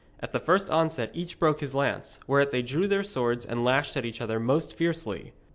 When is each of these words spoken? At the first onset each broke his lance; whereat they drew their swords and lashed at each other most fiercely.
At 0.19 0.33
the 0.33 0.39
first 0.39 0.71
onset 0.71 1.11
each 1.13 1.37
broke 1.37 1.59
his 1.59 1.75
lance; 1.75 2.19
whereat 2.25 2.49
they 2.49 2.63
drew 2.63 2.87
their 2.87 3.03
swords 3.03 3.45
and 3.45 3.63
lashed 3.63 3.95
at 3.95 4.03
each 4.03 4.19
other 4.19 4.39
most 4.39 4.73
fiercely. 4.73 5.31